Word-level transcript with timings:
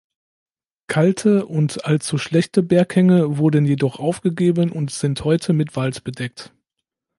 Kalte 0.87 1.45
und 1.45 1.85
allzu 1.85 2.17
schlechte 2.17 2.63
Berghänge 2.63 3.37
wurden 3.37 3.65
jedoch 3.67 3.99
aufgegeben 3.99 4.71
und 4.71 4.89
sind 4.89 5.23
heute 5.23 5.53
mit 5.53 5.75
Wald 5.75 6.03
bedeckt. 6.03 6.51